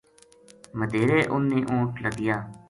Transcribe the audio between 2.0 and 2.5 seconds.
لدیا